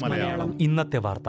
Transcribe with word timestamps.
മലയാളം. 0.00 0.62
ഇന്നത്തെ 0.62 0.96
വാർത്ത. 0.96 1.28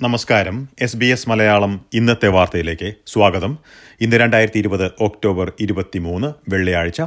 നമസ്കാരം. 0.00 0.68
എസ് 0.80 0.96
ബി 0.96 1.06
എസ് 1.06 1.28
മലയാളം 1.28 1.84
ഇന്നത്തെ 1.94 2.28
വാർത്തയിലേക്ക് 2.28 2.94
സ്വാഗതം. 3.06 3.58
ഇന്ന് 4.00 4.16
രണ്ടായിരത്തി 4.16 4.58
ഇരുപത് 4.58 4.92
ഒക്ടോബർ 5.00 5.52
ഇരുപത്തിമൂന്ന് 5.60 6.32
വെള്ളിയാഴ്ച. 6.48 7.00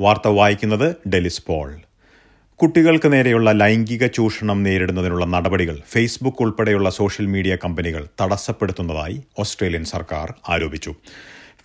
വാർത്ത 0.00 0.28
വായിക്കുന്നത് 0.28 0.96
ഡെലിസ് 1.08 1.46
പോൾ. 1.46 1.80
കുട്ടികൾക്ക് 2.60 3.12
നേരെയുള്ള 3.12 3.52
ലൈംഗിക 3.52 4.06
ചൂഷണം 4.06 4.62
നേരിടുന്നതിനുള്ള 4.62 5.24
നടപടികൾ 5.24 5.80
ഫേസ്ബുക്ക് 5.92 6.42
ഉൾപ്പെടെയുള്ള 6.42 6.90
സോഷ്യൽ 6.90 7.26
മീഡിയ 7.26 7.56
കമ്പനികൾ 7.56 8.06
തടസ്സപ്പെടുത്തുന്നതായി 8.20 9.16
ഓസ്ട്രേലിയൻ 9.38 9.84
സർക്കാർ 9.84 10.34
ആരോപിച്ചു. 10.48 10.92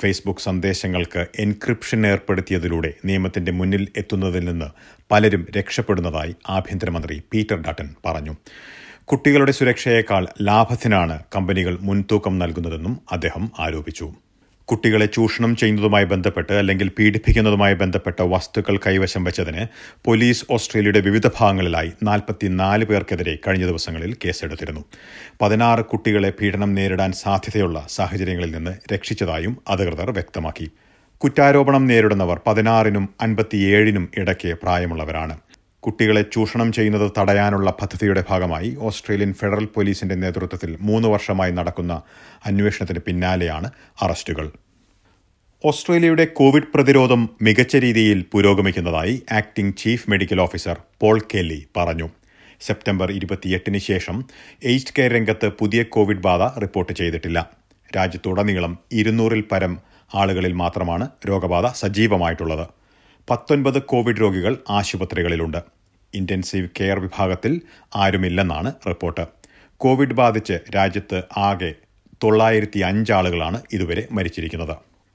ഫേസ്ബുക്ക് 0.02 0.42
സന്ദേശങ്ങൾക്ക് 0.42 1.26
എൻക്രിപ്ഷൻ 1.40 2.08
ഏർപ്പെടുത്തിയതിലൂടെ 2.08 2.94
നിയമത്തിന്റെ 3.06 3.52
മുന്നിൽ 3.52 3.88
എത്തുന്നതിൽ 3.98 4.46
നിന്ന് 4.46 4.70
പലരും 5.12 5.46
രക്ഷപ്പെടുന്നതായി 5.58 6.36
ആഭ്യന്തരമന്ത്രി 6.50 7.22
പീറ്റർ 7.34 7.60
ഡട്ടൻ 7.68 7.90
പറഞ്ഞു. 8.06 8.36
കുട്ടികളുടെ 9.04 9.52
സുരക്ഷയേക്കാൾ 9.52 10.28
ലാഭത്തിനാണ് 10.42 11.20
കമ്പനികൾ 11.36 11.78
മുൻതൂക്കം 11.82 12.40
നൽകുന്നതെന്നും 12.40 13.00
അദ്ദേഹം 13.12 13.52
ആരോപിച്ചു. 13.60 14.10
കുട്ടികളെ 14.72 15.06
ചൂഷണം 15.06 15.56
ചെയ്യുന്നതുമായി 15.56 16.06
ബന്ധപ്പെട്ട് 16.06 16.54
അല്ലെങ്കിൽ 16.54 16.90
പീഡിപ്പിക്കുന്നതുമായി 16.90 17.74
ബന്ധപ്പെട്ട 17.74 18.22
വസ്തുക്കൾ 18.22 18.78
കൈവശം 18.78 19.24
വെച്ചതിന് 19.24 19.66
പോലീസ് 20.06 20.46
ഓസ്ട്രേലിയയുടെ 20.50 21.00
വിവിധ 21.00 21.28
ഭാഗങ്ങളിലായി 21.28 21.92
നാൽപ്പത്തിനാല് 22.04 22.86
പേർക്കെതിരെ 22.86 23.38
കഴിഞ്ഞ 23.48 23.66
ദിവസങ്ങളിൽ 23.66 24.16
കേസെടുത്തിരുന്നു. 24.26 24.86
പതിനാറ് 25.42 25.86
കുട്ടികളെ 25.86 26.30
പീഡനം 26.42 26.76
നേരിടാൻ 26.76 27.12
സാധ്യതയുള്ള 27.12 27.86
സാഹചര്യങ്ങളിൽ 27.90 28.52
നിന്ന് 28.52 28.94
രക്ഷിച്ചതായും 28.94 29.58
അധികൃതർ 29.70 30.12
വ്യക്തമാക്കി. 30.12 30.72
കുറ്റാരോപണം 31.18 31.88
നേരിടുന്നവർ 31.88 32.40
പതിനാറിനും 32.48 33.10
അൻപത്തിയേഴിനും 33.22 34.12
ഇടയ്ക്ക് 34.18 34.54
പ്രായമുള്ളവരാണ്. 34.64 35.38
കുട്ടികളെ 35.84 36.22
ചൂഷണം 36.22 36.74
ചെയ്യുന്നത് 36.74 37.12
തടയാനുള്ള 37.18 37.70
പദ്ധതിയുടെ 37.82 38.24
ഭാഗമായി 38.30 38.78
ഓസ്ട്രേലിയൻ 38.80 39.34
ഫെഡറൽ 39.34 39.66
പോലീസിന്റെ 39.66 40.16
നേതൃത്വത്തിൽ 40.16 40.78
മൂന്ന് 40.82 41.08
വർഷമായി 41.08 41.52
നടക്കുന്ന 41.52 42.02
അന്വേഷണത്തിന് 42.46 43.00
പിന്നാലെയാണ് 43.00 43.72
അറസ്റ്റുകൾ. 44.02 44.52
ഓസ്ട്രേലിയയുടെ 45.66 46.26
കോവിഡ് 46.26 46.70
പ്രതിരോധം 46.76 47.30
മികച്ച 47.42 47.76
രീതിയിൽ 47.76 48.26
പുരോഗമിക്കുന്നതായി 48.32 49.24
acting 49.32 49.78
chief 49.78 50.10
medical 50.10 50.42
officer 50.42 50.78
Paul 51.00 51.20
Kelly 51.20 51.68
പറഞ്ഞു. 51.78 52.10
സെപ്റ്റംബർ 52.62 53.12
ഇരുപത്തിയെട്ടിന് 53.12 53.78
ശേഷം 53.78 54.26
എയ്ഡ് 54.64 54.94
കെയർ 55.00 55.12
രംഗത്ത് 55.12 55.50
പുതിയ 55.60 55.84
കോവിഡ് 55.84 56.24
ബാധ 56.28 56.60
റിപ്പോർട്ട് 56.60 56.94
ചെയ്തിട്ടില്ല. 56.94 57.50
രാജ്യത്തുടനീളം 57.98 58.78
ഇരുന്നൂറിൽ 58.92 59.42
പരം 59.42 59.80
ആളുകളിൽ 60.16 60.54
മാത്രമാണ് 60.54 61.10
രോഗബാധ 61.30 61.68
സജീവമായിട്ടുള്ളത്. 61.72 62.81
പത്തൊൻപത് 63.30 63.82
കോവിഡ് 63.82 64.22
രോഗികൾ 64.22 64.58
ആശുപത്രികളിലുണ്ട്. 64.70 65.58
ഇന്റൻസീവ് 66.14 66.70
കെയർ 66.80 67.00
വിഭാഗത്തിൽ 67.00 67.62
ആരുമില്ലെന്നാണ് 67.96 68.74
റിപ്പോർട്ട്. 68.88 69.28
കോവിഡ് 69.78 70.14
ബാധിച്ച് 70.14 70.54
രാജ്യത്ത് 70.76 71.24
ആകെ 71.38 71.74
തൊള്ളായിരത്തി 72.24 72.80
അഞ്ചാളുകളാണ് 72.80 73.62
ഇതുവരെ 73.74 74.08
മരിച്ചിരിക്കുന്നത്. 74.12 74.72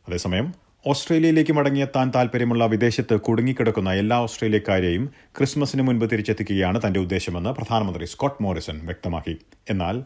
അതേസമയം 0.08 0.54
ഓസ്ട്രേലിയയിലേക്ക് 0.86 1.52
മടങ്ങിയെത്താൻ 1.52 2.12
താൽപ്പര്യമുള്ള 2.14 2.66
വിദേശത്ത് 2.66 3.20
കുടുങ്ങിക്കിടക്കുന്ന 3.20 3.92
എല്ലാ 3.92 4.16
ഓസ്ട്രേലിയക്കാരെയും 4.16 5.10
ക്രിസ്മസിന് 5.38 5.82
മുൻപ് 5.82 6.10
തിരിച്ചെത്തിക്കുകയാണ് 6.10 6.80
തന്റെ 6.86 7.00
ഉദ്ദേശമെന്ന് 7.00 7.50
പ്രധാനമന്ത്രി 7.50 8.04
സ്കോട്ട് 8.04 8.42
മോറിസൺ 8.42 8.78
വ്യക്തമാക്കി. 8.84 9.36
എന്നാൽ 9.70 10.04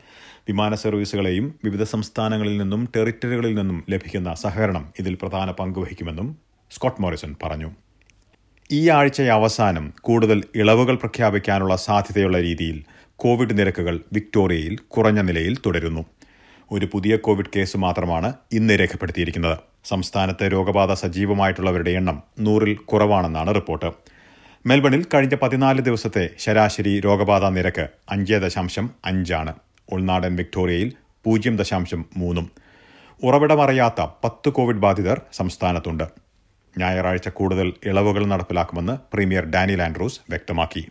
വിമാന 0.48 0.74
സർവീസുകളെയും 0.74 1.54
വിവിധ 1.64 1.82
സംസ്ഥാനങ്ങളിൽ 1.82 2.56
നിന്നും 2.58 2.88
ടെറിറ്ററികളിൽ 2.96 3.54
നിന്നും 3.54 3.84
ലഭിക്കുന്ന 3.90 4.34
സഹകരണം 4.34 4.92
ഇതിൽ 4.98 5.14
പ്രധാന 5.14 5.50
പങ്കുവഹിക്കുമെന്നും 5.50 6.36
സ്കോട്ട് 6.70 7.02
മോറിസൺ 7.02 7.36
പറഞ്ഞു. 7.42 7.70
ഈ 8.72 8.88
ആഴ്ച 8.88 9.22
അവസാനം 9.22 9.94
കൂടുതൽ 10.00 10.42
ഇളവുകൾ 10.54 10.94
പ്രഖ്യാപിക്കാനുള്ള 10.94 11.76
സാധ്യതയുള്ള 11.76 12.40
രീതിയിൽ 12.40 12.84
കോവിഡ് 13.16 13.58
നിരക്കുകൾ 13.58 14.00
വിക്ടോറിയയിൽ 14.12 14.76
കുറഞ്ഞ 14.76 15.20
നിലയിൽ 15.20 15.58
തുടരുന്നു. 15.66 16.04
ഒരു 16.70 16.88
പുതിയ 16.92 17.16
കോവിഡ് 17.16 17.46
കേസ് 17.56 17.76
മാത്രമാണ് 17.76 18.32
ഇന്ന് 18.52 18.80
രേഖപ്പെടുത്തിയിരിക്കുന്നത്. 18.80 19.58
സംസ്ഥാനത്തെ 19.84 20.48
രോഗബാധ 20.48 20.92
സജീവമായിട്ടുള്ളവരുടെ 20.92 21.90
എണ്ണം 21.90 22.22
നൂറിൽ 22.40 22.74
കുറവാണെന്നാണ് 22.74 23.54
റിപ്പോർട്ട്. 23.54 23.92
മെൽബണിൽ 24.66 25.06
കഴിഞ്ഞ 25.14 25.34
പതിനാല് 25.42 25.80
ദിവസത്തെ 25.80 26.30
ശരാശരി 26.38 27.00
രോഗബാധ 27.00 27.44
നിരക്ക് 27.44 27.88
അഞ്ച് 28.10 28.34
ദശാംശം 28.34 28.90
അഞ്ചാണ്. 29.04 29.54
ഉൾനാടൻ 29.92 30.36
വിക്ടോറിയയിൽ 30.36 30.92
പൂജ്യം 31.24 31.56
ദശാംശം 31.56 32.04
മൂന്നും. 32.16 32.50
ഉറവിടമറിയാത്ത 33.24 34.06
പത്ത് 34.24 34.48
കോവിഡ് 34.48 34.76
ബാധിതർ 34.76 35.20
സംസ്ഥാനത്തുണ്ട്. 35.32 36.29
ഞായറാഴ്ച 36.78 37.28
കൂടുതൽ 37.28 37.72
ഇളവുകൾ 37.86 38.26
നടപ്പിലാക്കുമെന്ന് 38.26 38.96
പ്രീമിയർ 39.14 39.44
ഡാനിയൽ 39.44 39.82
ആൻഡ്രൂസ് 39.82 40.20
വ്യക്തമാക്കി. 40.30 40.88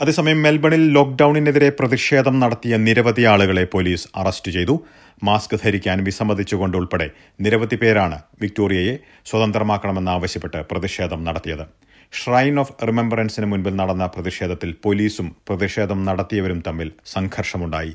അതേസമയം 0.00 0.42
മെൽബണിൽ 0.42 0.92
ലോക്ക്ഡൌണിനെതിരെ 0.92 1.68
പ്രതിഷേധം 1.70 2.40
നടത്തിയ 2.40 2.76
നിരവധി 2.76 3.24
ആളുകളെ 3.24 3.64
പോലീസ് 3.64 4.08
അറസ്റ്റ് 4.16 4.52
ചെയ്തു. 4.52 4.84
മാസ്ക് 5.24 5.56
ധരിക്കാൻ 5.64 6.04
വിസമ്മതിച്ചുകൊണ്ട് 6.04 6.76
ഉൾപ്പെടെ 6.76 7.10
നിരവധി 7.40 7.76
പേരാണ് 7.76 8.18
വിക്ടോറിയയെ 8.42 8.98
സ്വതന്ത്രമാക്കണമെന്നാവശ്യപ്പെട്ട് 9.26 10.56
പ്രതിഷേധം 10.56 11.24
നടത്തിയത്. 11.24 11.64
ഷ്രൈൻ 12.12 12.60
ഓഫ് 12.60 12.72
റിമംബറൻസിന് 12.88 13.46
മുൻപിൽ 13.46 13.76
നടന്ന 13.76 14.06
പ്രതിഷേധത്തിൽ 14.06 14.72
പോലീസും 14.84 15.36
പ്രതിഷേധം 15.48 16.04
നടത്തിയവരും 16.04 16.62
തമ്മിൽ 16.66 16.92
സംഘർഷമുണ്ടായി. 17.06 17.94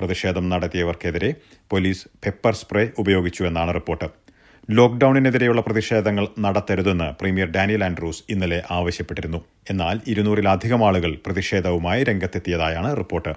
പ്രതിഷേധം 0.00 0.48
നടത്തിയവർക്കെതിരെ 0.48 1.34
പോലീസ് 1.70 2.08
പെപ്പർ 2.24 2.54
സ്പ്രേ 2.54 2.90
ഉപയോഗിച്ചു 2.98 3.44
എന്നാണ് 3.44 3.74
റിപ്പോർട്ട്. 3.74 4.23
ലോക്ഡൌണിനെതിരെയുള്ള 4.70 5.60
പ്രതിഷേധങ്ങൾ 5.60 6.28
നടത്തരുതെന്ന് 6.40 7.04
പ്രീമിയർ 7.04 7.50
ഡാനിയൽ 7.50 7.84
ആൻഡ്രൂസ് 7.84 8.22
ഇന്നലെ 8.28 8.62
ആവശ്യപ്പെട്ടിരുന്നു. 8.70 9.44
എന്നാൽ 9.70 10.00
ഇരുന്നൂറിലധികം 10.06 10.86
ആളുകൾ 10.86 11.18
പ്രതിഷേധവുമായി 11.26 12.04
രംഗത്തെത്തിയതായാണ് 12.04 12.96
റിപ്പോർട്ട്. 12.96 13.28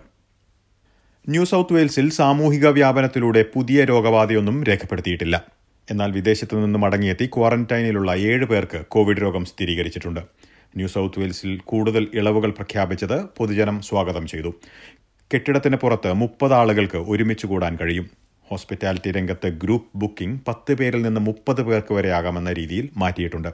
ന്യൂ 1.29 1.45
സൌത്ത് 1.45 1.73
വെയിൽസിൽ 1.73 2.09
സാമൂഹിക 2.09 2.67
വ്യാപനത്തിലൂടെ 2.67 3.45
പുതിയ 3.55 3.85
രോഗബാധയൊന്നും 3.85 4.63
രേഖപ്പെടുത്തിയിട്ടില്ല. 4.63 5.45
എന്നാൽ 5.91 6.11
വിദേശത്തു 6.11 6.55
നിന്ന് 6.55 6.79
മടങ്ങിയെത്തി 6.79 7.25
ക്വാറന്റൈനിലുള്ള 7.25 8.15
ഏഴ് 8.15 8.45
പേർക്ക് 8.45 8.85
കോവിഡ് 8.87 9.21
രോഗം 9.21 9.45
സ്ഥിരീകരിച്ചിട്ടുണ്ട്. 9.45 10.19
ന്യൂ 10.75 10.87
സൌത്ത് 10.87 11.19
വെയിൽസിൽ 11.19 11.57
കൂടുതൽ 11.57 12.07
ഇളവുകൾ 12.13 12.49
പ്രഖ്യാപിച്ചത് 12.51 13.23
പൊതുജനം 13.37 13.81
സ്വാഗതം 13.81 14.27
ചെയ്തു. 14.27 14.53
കെട്ടിടത്തിന് 15.33 15.75
പുറത്ത് 15.75 16.13
മുപ്പത് 16.13 16.53
ആളുകൾക്ക് 16.53 16.97
ഒരുമിച്ച് 16.97 17.47
കൂടാൻ 17.47 17.77
കഴിയും. 17.81 18.26
ഹോസ്പിറ്റാലിറ്റി 18.49 19.11
രംഗത്ത് 19.11 19.47
ഗ്രൂപ്പ് 19.47 19.97
ബുക്കിംഗ് 19.97 20.39
പത്ത് 20.47 20.73
പേരിൽ 20.73 21.01
നിന്ന് 21.01 21.21
മുപ്പത് 21.21 21.61
പേർക്ക് 21.61 21.93
വരെ 21.93 22.11
ആകാമെന്ന 22.11 22.53
രീതിയിൽ 22.53 22.89
മാറ്റിയിട്ടുണ്ട്. 22.97 23.49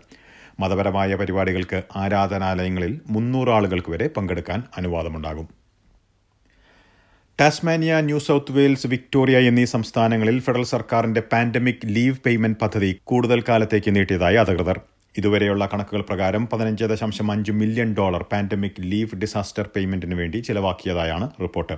മതപരമായ 0.60 1.16
പരിപാടികൾക്ക് 1.16 1.84
ആരാധനാലയങ്ങളിൽ 1.96 3.02
മുന്നൂറ് 3.08 3.50
ആളുകൾക്ക് 3.50 3.92
വരെ 3.92 4.08
പങ്കെടുക്കാൻ 4.08 4.64
അനുവാദമുണ്ടാകും. 4.78 5.48
Tasmania 7.40 8.02
New 8.02 8.20
South 8.20 8.52
Wales 8.52 8.88
Victoria 8.88 9.38
എന്നീ 9.38 9.66
സംസ്ഥാനങ്ങളിൽ 9.66 10.40
ഫെഡറൽ 10.40 10.64
സർക്കാരിന്റെ 10.64 11.22
പാൻഡമിക് 11.22 11.86
ലീവ് 11.86 12.18
പേയ്മെന്റ് 12.26 12.60
പദ്ധതി 12.60 13.00
കൂടുതൽ 13.04 13.44
കാലത്തേക്ക് 13.50 13.96
നീട്ടിയതായി 13.96 14.36
അധികൃതർ. 14.36 14.82
ഇതുവരെയുള്ള 15.18 15.70
കണക്കുകൾ 15.74 16.02
പ്രകാരം 16.02 16.48
പതിനഞ്ച് 16.48 16.84
ദശാംശം 16.84 17.32
അഞ്ച് 17.32 17.52
million 17.52 17.96
dollar 17.98 18.26
pandemic 18.32 18.80
leave 18.80 19.16
disaster 19.16 19.70
പേയ്മെന്റിന് 19.76 20.16
വേണ്ടി 20.16 20.38
ചിലവാക്കിയതായാണ് 20.38 21.30
റിപ്പോർട്ട്. 21.42 21.74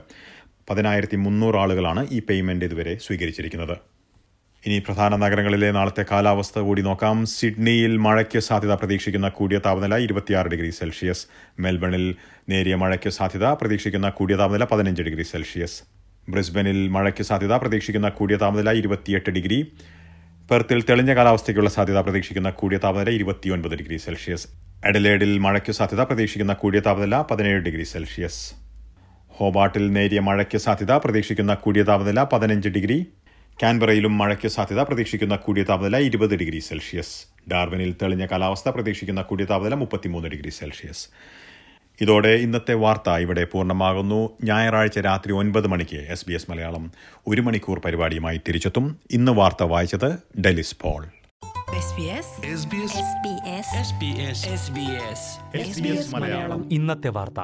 പതിനായിരത്തി 0.69 1.15
മുന്നൂറ് 1.15 1.55
ആളുകളാണ് 1.55 2.07
ഈ 2.11 2.19
പേയ്മെന്റ് 2.19 2.65
ഇതുവരെ 2.65 2.97
സ്വീകരിച്ചിരിക്കുന്നത്. 2.97 3.77
ഇനി 4.65 4.79
പ്രധാന 4.79 5.15
നഗരങ്ങളിലെ 5.15 5.71
നാളത്തെ 5.71 6.05
കാലാവസ്ഥ 6.11 6.59
കൂടി 6.59 6.81
നോക്കാം. 6.81 7.25
സിഡ്നിയിൽ 7.25 7.97
മഴയ്ക്ക് 7.97 8.39
സാധ്യത 8.39 8.73
പ്രതീക്ഷിക്കുന്ന 8.73 9.29
കൂടിയ 9.29 9.57
താപനില 9.57 9.95
ഇരുപത്തിയാറ് 9.95 10.47
ഡിഗ്രി 10.47 10.69
സെൽഷ്യസ്. 10.69 11.27
മെൽബണിൽ 11.59 12.15
നേരിയ 12.49 12.75
മഴയ്ക്ക് 12.75 13.09
സാധ്യത 13.09 13.45
പ്രതീക്ഷിക്കുന്ന 13.45 14.09
കൂടിയ 14.09 14.35
താപനില 14.35 14.63
പതിനഞ്ച് 14.63 15.01
ഡിഗ്രി 15.01 15.23
സെൽഷ്യസ്. 15.23 15.83
ബ്രിസ്ബനിൽ 16.29 16.87
മഴയ്ക്ക് 16.87 17.23
സാധ്യത 17.23 17.53
പ്രതീക്ഷിക്കുന്ന 17.53 18.09
കൂടിയ 18.09 18.37
താപനില 18.37 18.71
ഇരുപത്തിയെട്ട് 18.71 19.29
ഡിഗ്രി. 19.29 19.71
പെർത്തിൽ 20.51 20.81
തെളിഞ്ഞ 20.89 21.13
കാലാവസ്ഥയ്ക്കുള്ള 21.15 21.69
സാധ്യത 21.69 21.99
പ്രതീക്ഷിക്കുന്ന 21.99 22.49
കൂടിയ 22.49 22.77
താപനില 22.77 23.09
ഇരുപത്തിയൊൻപത് 23.09 23.75
ഡിഗ്രി 23.75 23.97
സെൽഷ്യസ്. 23.97 24.47
എഡലേഡിൽ 24.85 25.37
മഴയ്ക്ക് 25.37 25.71
സാധ്യത 25.71 26.01
പ്രതീക്ഷിക്കുന്ന 26.01 26.53
കൂടിയ 26.53 26.79
താപനില 26.79 27.23
പതിനേഴ് 27.31 27.61
ഡിഗ്രി 27.61 27.83
സെൽഷ്യസ്. 27.83 28.64
ഹോബാട്ടിൽ 29.37 29.91
നേരിയ 29.91 30.19
മഴയ്ക്ക് 30.19 30.57
സാധ്യത 30.57 30.91
പ്രതീക്ഷിക്കുന്ന 30.91 31.53
കൂടിയ 31.53 31.83
താപനില 31.83 32.23
പതിനഞ്ച് 32.23 32.69
ഡിഗ്രി. 32.69 33.07
കാൻബറയിലും 33.63 34.17
മഴയ്ക്ക് 34.17 34.47
സാധ്യത 34.47 34.81
പ്രതീക്ഷിക്കുന്ന 34.81 35.35
കൂടിയ 35.35 35.63
താപനില 35.63 35.97
ഇരുപത് 35.97 36.35
ഡിഗ്രി 36.35 36.59
സെൽഷ്യസ്. 36.59 37.25
ഡാർവിനിൽ 37.51 37.95
തെളിഞ്ഞ 38.01 38.25
കാലാവസ്ഥ 38.25 38.69
പ്രതീക്ഷിക്കുന്ന 38.69 39.21
കൂടിയ 39.21 39.45
താപനില 39.45 39.75
മുപ്പത്തിമൂന്ന് 39.75 40.29
ഡിഗ്രി 40.29 40.49
സെൽഷ്യസ്. 40.49 41.07
ഇതോടെ 42.01 42.27
ഇന്നത്തെ 42.27 42.73
വാർത്ത 42.73 43.09
ഇവിടെ 43.09 43.43
പൂർണമാകുന്നു. 43.43 44.29
ഞായറാഴ്ച 44.43 44.99
രാത്രി 44.99 45.33
ഒൻപത് 45.33 45.67
മണിക്ക് 45.67 46.07
എസ് 46.09 46.25
ബി 46.27 46.33
എസ് 46.33 46.51
മലയാളം 46.51 46.91
ഒരു 47.27 47.41
മണിക്കൂർ 47.41 47.79
പരിപാടിയുമായി 47.79 48.41
തിരിച്ചെത്തും. 48.47 48.97
ഇന്ന് 49.11 49.31
വാർത്ത 49.31 49.63
വായിച്ചത് 49.63 50.39
ഡെലിസ് 50.41 50.77
പോൾ. 50.81 51.05
ഇന്നത്തെ 56.71 57.09
വാർത്ത. 57.09 57.39